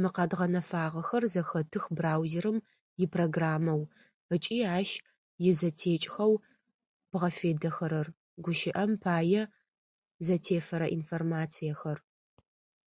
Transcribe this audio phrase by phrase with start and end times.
[0.00, 2.58] Мы къэдгъэнэфагъэхэр зэхэтых браузерым
[3.04, 3.82] ипрограммэу
[4.34, 4.88] ыкӏи ащ
[5.48, 6.34] изэтекӏхэу
[7.10, 8.06] бгъэфедэхэрэр,
[8.44, 9.42] гущыӏэм пае,
[10.26, 11.98] зэтефэрэ информациехэр.